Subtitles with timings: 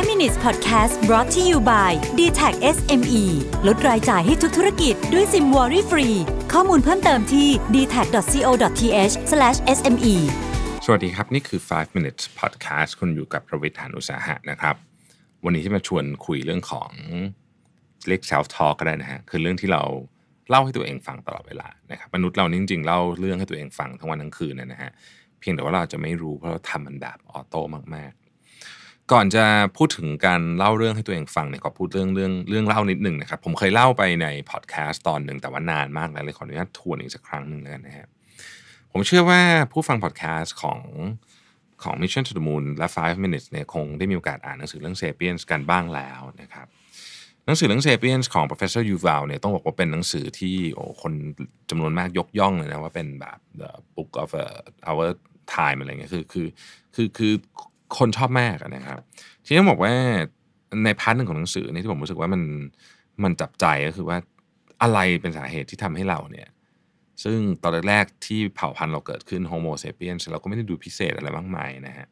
[0.00, 3.24] 5 minutes podcast brought to you by d t a c SME
[3.66, 6.08] ลดรายจ่ายให้ทุกธุรกิจด้วยซิมวอรี่ฟรี
[6.52, 9.14] ข้อมูลเพิ่มเติมที่ d t a c c o t h
[9.76, 10.14] s m e
[10.84, 14.74] สวัสดีครับ นี่คือ 5 minutes podcast คุณอยู่กับประวิทยานุสาหะนะครับ
[15.44, 16.90] วันนี้ที่มาชวนคุยเรื่องของ
[18.08, 19.82] เรียก self talk ก็ได้นะฮะ คือเรื่องที่เรา
[20.50, 24.90] เล่าให้ตัวเองฟังตลอดเวลานะครับ มนุษย์เรานี่จริงๆเล่าเรื่องให้ตัวเองฟังทั้งวันทั้งคืนนะฮะ
[25.40, 27.62] เพียงแต่ว่าเราจะไม่รู้เพราะเราทำมันแบบออโต้
[27.96, 28.12] มาก
[29.12, 29.44] ก่อนจะ
[29.76, 38.08] พูดถึงการเล่าเรื่องให้ตัวเองฟังเนี่ยขอพูดเรื่องเรื่องเรื่องเล่านิดหนึ่งนะครับ ผมเคยเล่าไปในพอดแคสต์ตอนหนึ่งแต่ว่านานมากแล้วเลยขออนุญาตทวนอีกสักครั้งหนึ่งแล้วกันนะฮะ
[38.92, 39.40] ผมเชื่อว่า
[39.72, 40.80] ผู้ฟังพอดแคสต์ของ
[41.82, 46.66] ของ Mission to the Moon และ 5 minutes เนี่ยคงได้มีโอกาสอ่านหนังสือเรื่อง Sapiens กันบ้างแล้วนะครับ
[47.46, 51.12] หนังสือเรื่อง Sapiens ของ Professor Yuval เนี่ยต้องบอกว่าเป็นหนังสือที่โอ้คน
[51.70, 54.30] จำนวนมากยกย่องเลยนะว่าเป็นแบบ the book of
[54.90, 55.08] our
[55.56, 56.46] time อะไรเงี้ยคือคือ
[56.94, 57.32] คือคือ
[57.98, 58.98] คนชอบมากนะครับ
[59.44, 59.92] ที่ต้องบอกว่า
[60.84, 62.42] ใน part หนึ่งของหนังสือนี่ที่ผมรู้สึกว่ามัน
[63.22, 64.16] มันจับใจก็คือว่า
[64.82, 66.48] อะไรเป็นสาเหตุที่ทำให้เราเนี่ย
[67.24, 72.06] ซึ่งตอนแรกๆที่เผ่าพันธุ์เราเกิดขึ้น Homo sapiens เราก็ไม่ได้ดูพิเศษอะไรมากมายนะฮะ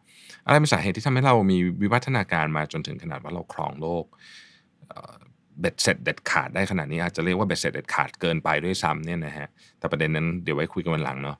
[0.44, 4.04] อะไรเป็นสาเหตุที่ทำให้เรามีวิวัฒนาการมาจนถึงขนาดว่าเราครองโลก
[5.60, 11.36] เบ็ดเสร็จเด็ดขาดได้ขนาดนี้อาจจะเรียกว่าเบ็ดเสร็จเด็ดขาดเกินไปด้วยซ้ำเนี่ยนะฮะแต่ประเด็นนั้นเดี๋ยวไว้คุยกันวันหลังเนาะ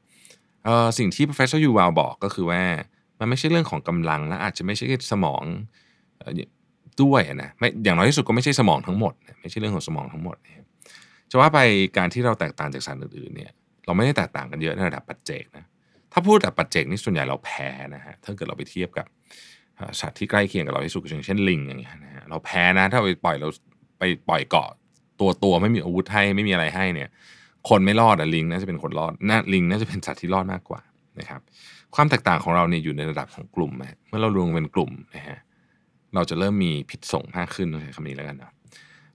[0.98, 2.62] สิ่งที่ professor Yuval บอกก็คือว่า
[3.20, 5.42] มันไม่ใช่เรื่องของกำลังและอาจจะไม่ใช่สมอง
[7.02, 10.36] ด้วยนะไม่อย่างน้อยที่สุดก็ไม่ใช่สมองทั้งหมด ไม่ใช่เรื่องของสมองทั้งหมด
[11.30, 11.58] จะว่าไป
[11.96, 13.52] การที่เราแตกต่างจากสัตว์อื่นๆเนี่ย
[13.86, 15.64] เราไม่ได้แตกต่างกันเยอะในระดับปัจเจกนะ
[16.12, 19.06] ถ้าพูดแบบปัจเจกนี่ส่วนใหญ่เราแพ้นะฮะถ้าเกิดเราไปเทียบกับ
[20.00, 23.48] สัตว์ที่ใกล้เคียงกับเราที่สุดอย่างเช่นลิงอย่างเงี้ยนะฮะเราแพ้นะถ้าไปปล่อยเรา
[23.98, 24.68] ไปปล่อยเกาะ
[25.20, 27.08] ตัวตัวไม่มีอาวุธให้ไม่มีอะไรให้เนี่ย
[27.68, 30.80] คนไม่รอดอะลิงน่าจะเป็นคนรอดน่าลิงน่าจะเป็นสัตว์ที่รอดมากกว่า
[31.20, 31.40] นะครับ
[31.94, 33.72] ความแตกต่างของเราเนี่ยอยู่ในระดับของกลุ่ม
[34.08, 35.38] เมื่อเรารวมเป็นกลุ่มนะฮะ
[36.14, 38.52] เราจะเริ่มมีพิษส่งมากขึ้นใช้คำนี้แล้วกันนะ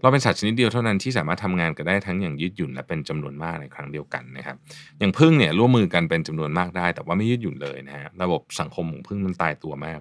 [0.02, 4.58] เราเป็นสัตว์ชนิดเดียวเท่านั้นที่สามารถทำงานกันได้ทั้งอย่างยืดหยุ่นและเป็นจำนวนมากในครั้งเดียวกันนะครับ
[5.00, 10.00] อย่างพึ่งเนี่ยร่วมมือกันเป็นจำนวนมากได้ แต่ว่าไม่ยืดหยุ่นเลยนะฮะระบบสังคมของพึ่งมันตายตัวมาก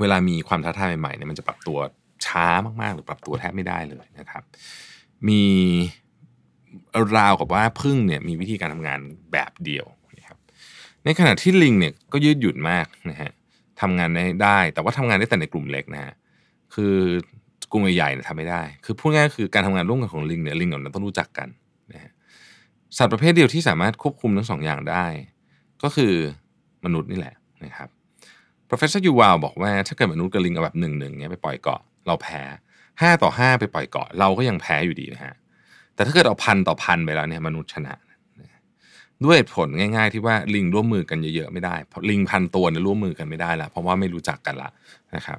[0.00, 1.78] เวลามีความท้าทายใหม่ๆเนี่ยมันจะปรับตัว
[2.26, 2.46] ช้า
[2.82, 4.42] มากๆ หรือปรับตัวแทบไม่ได้เลยนะครับ
[5.28, 5.42] มี
[7.16, 9.00] ราวกับว่าพึ่งเนี่ยมีวิธีการทำงาน
[9.32, 9.86] แบบเดียว
[11.04, 13.30] ในขณะที่ลิงเนี่ยก็ยืดหยุ่นมากนะฮะ
[13.80, 14.10] ทำงาน
[14.42, 16.14] ได้แต่ว่าทำงานได้แต่ในกลุ่มเล็กนะฮะ
[16.74, 16.94] คือ
[17.72, 21.48] กลุ่มใหญ่ๆเนี่ยทำไม่ได้ คือพูดง่ายคือการทำงานร่วมกันของลิงเนี่ยลิงกับเราต้องรู้จักกัน
[21.92, 22.12] นะฮะ
[22.96, 25.06] สัตว์ประเภทเดียวที่สามารถควบคุมทั้งสองอย่างได้
[25.82, 26.12] ก็คือ
[26.84, 27.88] มนุษย์นี่แหละนะครับ
[28.68, 32.42] professor Yuval บอกว่าถ้าเกิดมนุษย์กับลิงเอาแบบหนึ่งหนึ่งเนี่ยไปปล่อยเกาะเราแพ้
[33.00, 35.34] ห้าต่อห้าไปปล่อยเกาะเราก็ยังแพ้อยู่ดีนะฮะ
[35.94, 37.94] แต่ถ้าเกิดเอาพันต่อพันไปแล้วเนี่ยมนุษย์ชนะ
[39.26, 44.70] ด้วยผลง่าย ๆ ที่ว่าลิงร่วมมือกันเยอะๆไม่ได้เพราะลิงพันตัวเนี่ยร่วมมือกันไม่ได้ละเพราะว่าไม่รู้จักกันละ
[45.16, 45.38] นะครับ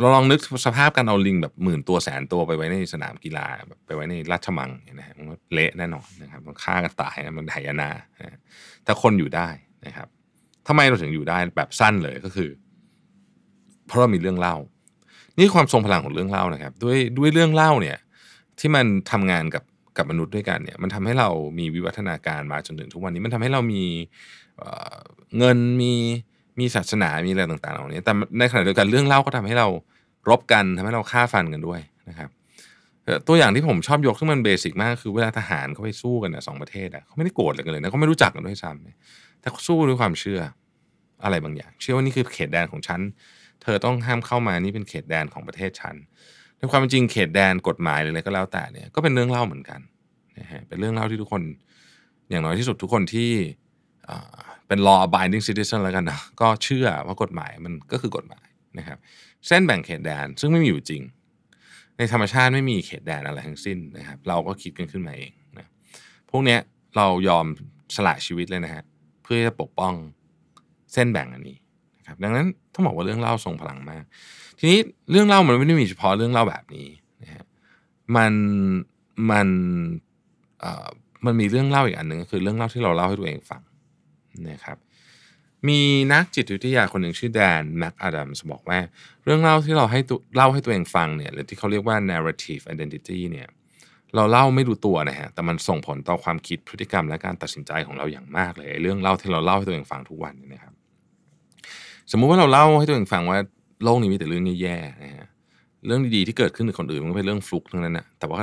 [0.00, 3.46] เราลองนึกสภาพการเอาลิงแบบหมื่นตัวแสนตัวไปไว้ในสนามกีฬา
[3.86, 7.90] ไปไว้ในราชมังนะฮะมันเละแน่นอนนะครับมันฆ่ากันตายมันหายนา
[8.84, 9.48] แต่คนอยู่ได้
[9.86, 10.08] นะครับ
[10.68, 12.50] ทำไมเราถึงอยู่ได้แบบสั้นเลยก็คือ
[13.86, 14.56] เพราะเรามีเรื่องเล่า
[15.38, 17.98] นี่ความทรงพลังของเรื่องเล่านะครับ ด้วยด้วยเรื่องเล่าเนี่ย
[18.58, 19.62] ที่มันทำงานกับ
[19.98, 23.84] กับมนุษย์ด้วยกันเนี่ยมันทำให้เรามีวิวัฒนาการมาจนถึงทุกวันนี้มันทำให้เรามี
[25.38, 25.92] เงินมี
[26.60, 29.68] มีศาสนามีอะไรต่างๆเหล่านี้แต่ในขณะเดียวกันเรื่องเล่าก็ทำให้เรา
[30.28, 32.28] รบกันทำให้เราฆ่าฟันกันด้วยนะครับ
[33.26, 40.40] ตัวอย่างที่ผมชอบยกซึ่งมันเบสิกมากคือเวลาทหารเขาไปสู้กันนะสองประเทศอะเขาไม่ได้โกรธกันเลยนะเขาไม่รู้จักกันด้วยซ้ำแต่เขาสู้ด้วยความเชื่อ
[41.24, 43.00] อะไรบางอย่าง เชื่อว่านี่คือเขตแดนของฉัน
[43.62, 45.96] เธอต้องห้ามเข้ามานี่เป็นเขตแดนของประเทศฉัน
[46.58, 49.80] ในความเป็นจริงเขตแดนกฎหมายอะไรก็แล้วแต่เนี่ยก็เป็นเรื่องเล่าเหมือนกัน
[50.38, 51.42] นะฮะเป็นเรื่องเล่าที่ทุกคน
[52.30, 53.30] อย่างน้อยที่สุดทุกคนที่
[54.68, 58.46] เป็น law abiding citizen แล้วกันนะก็เชื่อว่ากฎหมายมันก็คือกฎหมาย
[58.78, 58.98] นะครับ
[59.46, 61.02] เส้นแบ่งเขตแดนซึ่งไม่มีอยู่จริง
[61.98, 65.66] ในธรรมชาติไม่มีเขตแดนอะไรทั้งสิ้นนะครับเราก็คิดกันขึ้นมาเองนะ
[66.30, 66.56] พวกนี้
[66.96, 67.46] เรายอม
[67.96, 68.84] สละชีวิตเลยนะฮะ
[69.22, 69.94] เพื่อจะปกป้อง
[70.92, 71.56] เส้นแบ่งอันนี้
[72.06, 74.04] ครับดังนั้นต้องบอกว่าเรื่องเล่าทรงพลังมาก
[74.58, 74.78] ทีนี้
[75.10, 76.88] เรื่องเล่ามันไม่ได้มีเฉพาะเรื่องเล่าแบบนี้
[77.22, 77.44] นะฮะ
[78.16, 78.32] มัน
[79.30, 79.48] มัน
[80.60, 80.86] เอ่อ
[81.26, 83.62] มันมีเรื่องเล่าอีกอันหนึ่งก็คือเรื่องเล่าที่เราเล่าให้ตัวเองฟัง
[84.50, 84.78] นะครับ
[85.68, 85.80] มี
[86.12, 88.78] นักจิตวิทยาคนหนึ่งชื่อแดนแม็กอดัมส์บอกว่า
[89.24, 90.00] เรื่องเล่าที่เราให้
[90.36, 93.48] เล่าให้ตัวเองฟังเนี่ยหรือที่เขาเรียกว่า narrative identity เนี่ย
[94.14, 100.74] เราเล่าไม่รู้ตัวนะฮะแต่มันส่งผลต่อความคิดพฤติกรรมและการตัดสินใจของเราอย่างมากเลยเรื่องเล่าที่เราเล่าให้ตัวเองฟังทุกวันนะครับ
[102.10, 103.38] สมมุติว่าเราเล่าให้ตัวเองฟังว่า
[103.84, 105.28] โลกนี้มีแต่เรื่องแย่ๆนะฮะ
[105.86, 108.40] เรื่องดีๆที่เกิดขึ้นกับคนอื่นมันก็เป็นเรื่องฟลุกทั้งนั้นนะแต่ว่า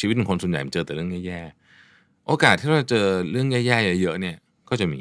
[0.00, 4.36] ชีวิตของคนส่วนใหญ่มันเจอแต่เรื่องแย่ๆโอกาสที่เราจะเจอเรื่องแย่ๆเยอะๆเนี่ย
[4.68, 5.00] ก็จะมี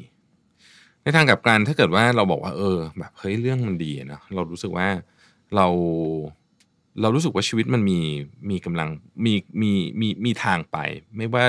[1.04, 4.88] ในทางกลับกันถ้าเกิดว่าเราบอกว่า เออ แบบเฮ้ยเรื่องมันดีเนาะเรารู้สึกว่า
[5.56, 5.68] เรา
[7.02, 8.00] เรารู้สึกว่าชีวิตมันมี
[8.50, 8.90] มีกำลัง
[9.26, 10.78] มีมีมีมีทางไป
[11.18, 11.46] ไม่ว่า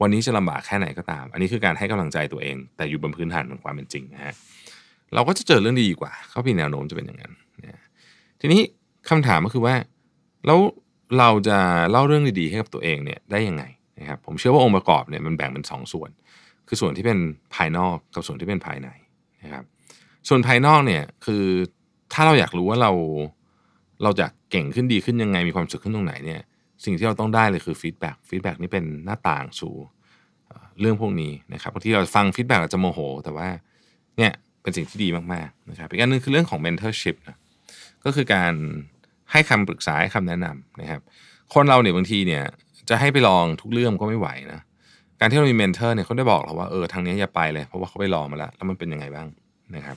[0.00, 4.34] วันนี้จะลำบากแค่ไหนก็ตาม อันนี้คือการให้กำลังใจตัวเอง แต่อยู่บนพื้นฐานของความเป็นจริงนะฮะ
[5.14, 7.32] เราก็จะเจอเรื่องดีกว่า เขาพีแนวโน้มจะเป็นอย่างนั้น
[7.62, 7.82] นะ
[8.40, 8.60] ทีนี้
[9.08, 9.74] คำถามก็คือว่า
[10.46, 10.58] แล้ว
[11.18, 11.58] เราจะ
[11.90, 13.64] เล่าเรื่องดีๆให้กับตัวเองเนี่ยได้ยังไง
[13.98, 16.10] นะครับผมเชื่อว่าองค์ประกอบเนี่ยมันแบ่งเป็น2 ส่วน
[16.68, 17.18] คือส่วนที่เป็น
[17.54, 18.88] ภายนอกกับส่วนที่เป็นภายใน
[19.42, 19.64] นะครับ
[20.28, 21.44] ส่วนภายนอกเนี่ยคือ
[22.12, 22.92] ถ้าเราอยากรู้ว่าเรา
[24.02, 26.40] เราจะเก่งขึ้นดีขึ้นยังไงมีความสุขขึ้นตรงไหนเนี่ย
[26.84, 29.74] สิ่งที่เราต้องได้เลยคือ feedback feedback นี่เป็นหน้าต่างสู่
[30.80, 33.48] เรื่องพวกนี้นะครับบางทีเราฟัง feedback เราจะโมโห แต่ว่า
[34.18, 34.32] เนี่ย
[34.62, 37.38] เป็นสิ่งที่ดีมากๆนะครับอีกอันนึงคือเรื่องของ mentorship นะ
[38.04, 38.52] ก็คือการ
[39.32, 41.00] ให้คำปรึกษาให้คำแนะนำนะครับ
[41.54, 42.42] คนเราเนี่ยบางทีเนี่ย
[42.88, 44.60] จะให้ไปลองทุกเรื่องก็ไม่ไหวนะ
[45.20, 49.26] การที่เรามี mentor เนี่ยเขาได้บอกเราว่าเออทางนี้อย่าไปเลย เพราะว่าเขาไปลองมาแล้วแล้วมันเป็นยังไงบ้าง
[49.76, 49.96] นะครับ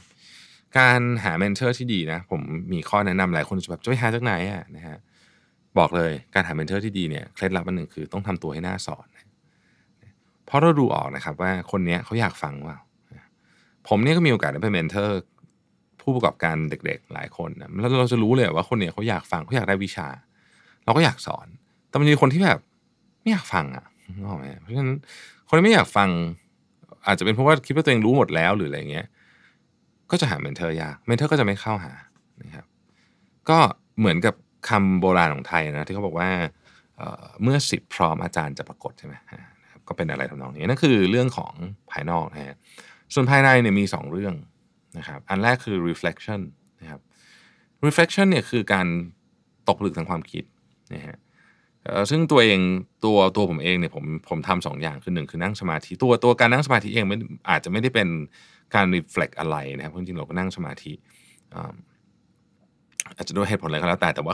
[0.77, 2.41] การหา mentor ที่ดีนะผม
[2.73, 4.97] มีข้อแนะนำหลายคนจะแบบจะไปหาจากไหนอะนะฮะ
[5.77, 9.07] บอกเลยการหา mentor ที่ดีเนี่ยเคล็ดลับอันหนึ่งคือต้องทำตัวให้น่าสอน
[10.45, 12.75] เพราะเราดูออกนะครับว่าคนนี้เขาอยากฟังว่า
[13.87, 15.19] ผมเนี่ยก็มีโอกาสได้เป็น mentor
[16.01, 20.07] ผู้ประกอบการเด็กๆ หลายคนนะแล้วเราจะรู้เลยว่าคนเนี่ยเขาอยากฟังเขาอยากได้วิชา
[20.85, 21.47] เราก็อยากสอน
[21.89, 22.59] แต่มันมีคนที่แบบ
[23.21, 23.85] ไม่อยากฟังอะ
[24.61, 24.91] เพราะฉะนั้น
[25.47, 26.09] คนที่ไม่อยากฟัง
[27.05, 29.07] อาจจะเป็นเพราะว่าคิดว่าตัวเองรู้หมดแล้วหรืออะไรเงี้ย
[30.11, 31.93] ก็จะหา mentor ยาก mentor ก็จะไม่เข้าหา
[32.41, 32.65] นะครับ
[33.49, 33.57] ก็
[33.99, 34.35] เหมือนกับ
[34.69, 36.29] คำโบราณของไทยนะที่เขาบอกว่า
[37.43, 39.15] เมื่อศิษย์พร้อมอาจารย์จะปรากฏใช่ไหม
[39.87, 41.53] ก็เป็นอะไรทำนองนี้นั่นคือเรื่องของ
[41.91, 42.57] ภายนอกนะฮะ
[43.13, 44.36] ส่วนภายในเนี่ยมี 2 เรื่อง
[44.98, 46.42] นะครับ อันแรกคือ reflection
[46.81, 47.02] นะครับ
[47.86, 48.88] reflection เนี่ยคือการ
[49.68, 50.44] ตกผลึกทางความคิด
[50.94, 51.18] นะฮะ
[52.10, 52.60] ซึ่งตัวเอง
[53.06, 57.18] ตัวตัวผมเองเนี่ยผมผมทำสองอย่างคือหนึ่งคือนั่งสมาธิตัวตัวการนั่งสมาธิเองไม่
[57.50, 58.07] อาจจะไม่ได้เป็น
[58.75, 60.94] การ reflect อะไรนะครับจริงๆเราก็นั่งสมาธิ
[63.18, 64.34] อาจจะด้วยเหตุผลอะไรก็แล้วแต่แต่ว่า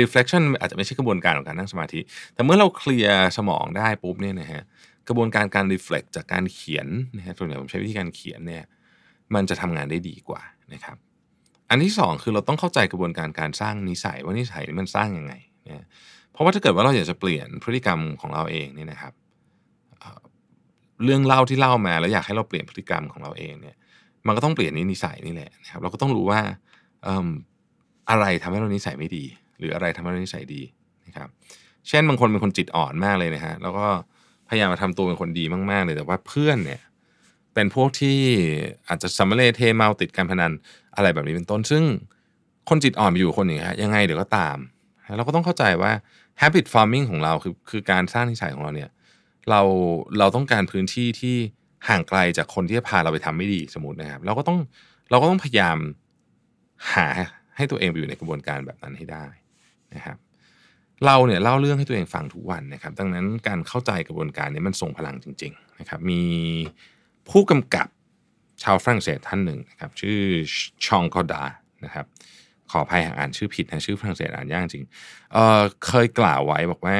[0.00, 2.00] reflection อาจจะไม่ใช่กระบวนการของการนั่งสมาธิ
[2.34, 4.62] แต่เมื่อเราเคลียร์สมองได้ปุ๊บเนี่ยนะฮะ
[5.08, 6.86] กระบวนการการ reflect จากการเขียน
[7.16, 8.64] นะฮะส่วนใหญ่ผมใช้วิธีการเขียนเนี่ย
[9.34, 10.42] มันจะทำงานได้ดีกว่า
[10.72, 10.96] นะครับ
[11.70, 15.34] อันที่สองคือเราต้องเข้าใจกระบวนการการสร้างนิสัยว่านิสัยมันสร้างยังไง
[15.66, 15.86] นะ
[16.32, 19.12] เพราะว่าถ้าเกิดว่าเราอยากจะเปลี่ยนพฤติกรรมของเราเองเนี่ยนะครับ
[21.04, 23.76] เรื่องเล่าที่เล่ามาแล้วอยากให้เราเปลี่ยนพฤติกรรมของเราเองเนี่ย
[24.26, 26.40] มันก็ต้องเปลี่ยนนิสัยนี่แหละนะครับเราก็ต้องรู้ว่า
[28.10, 29.24] อะไรทำให้เรานิสัยไม่ดี
[29.58, 30.62] หรืออะไรทำให้เรานิสัยดี
[31.06, 31.28] นะครับ
[31.88, 33.86] เช่นบางคนเป็นคนจิตอ่อนมากเลยนะฮะแล้วก็
[34.54, 36.80] ยายามมาทำตัวเป็นคนดีมาก ๆ เลย แต่ว่าเพื่อนเนี่ย
[37.54, 38.18] เป็นพวกที่
[38.88, 40.52] อาจจะสัมเลเทเมาติดการพนัน
[40.96, 41.82] อะไรแบบนี้เป็นต้น ซึ่ง
[42.68, 44.56] คนจิตอ่อนไปอยู่คนอย่างเงี้ยยังไงเดี๋ยวก็ตาม
[45.16, 45.92] เราก็ต้องเข้าใจว่า
[46.40, 48.90] habit farming ของเราคือคือการสร้างนิสัยของเราเนี่ย
[49.50, 49.60] เรา
[50.18, 51.36] เราต้องการพื้นที่ที่
[51.88, 54.58] ห่างไกลจากคนที่จะพาเราไปทำไม่ดีสมมตินะครับ เราก็ต้อง
[55.10, 55.78] เราก็ต้องพยายาม
[56.94, 57.06] หา
[57.56, 59.26] ให้ตัวเองไปอยู่ในกระบวนการแบบนั้นให้ได้
[59.94, 60.16] นะครับ
[61.06, 66.22] เราเนี่ยเล่าเรื่องให้ตัวเองฟังทุกวันนะครับ ดังนั้นการเข้าใจกระบวนการนี้มันส่งพลังจริง ๆ นะครับ มี
[67.28, 67.86] ผู้กำกับ
[68.62, 70.18] ชาวฝรั่งเศสท่านหนึ่งนะครับ ชื่อ
[70.86, 71.44] ชองคอดา
[71.84, 72.06] นะครับ
[72.70, 74.86] ขออภัยหากอ่านชื่อผิดนะชื่อฝรั่งเศสอ่านยากจริง
[75.32, 76.96] เเคยกล่าวไว้บอกว่า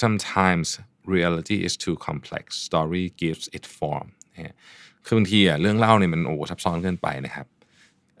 [0.00, 0.68] sometimes
[1.14, 4.54] reality is too complex story gives it form นะ
[5.04, 7.46] คือบางทีอะเรื่องเล่าเนี่ยมันโอ้ซับซ้อนเกินไปนะครับ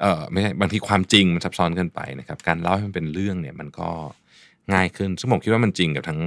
[0.00, 3.90] เออไม่ใช่บางทีความจริงมันซับซ้อนเกินไปนะครับ การเล่าให้มันเป็นเรื่องเนี่ยมันก็
[4.74, 6.20] ง่ายขึ้น ซึ่งผมคิดว่ามันจริงกับทั้ง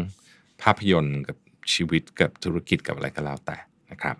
[0.62, 1.38] ภาพยนตร์กับ
[1.74, 3.58] ชีวิตกับธุรกิจกับอะไรก็แล้วแต่
[3.92, 4.16] นะครับ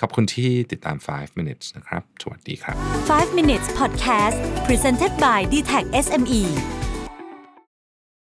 [0.00, 2.76] ขอบคุณที่ติดตาม 5 minutes นะครับ สวัสดีครับ
[3.10, 6.42] 5 minutes podcast presented by d t e c h SME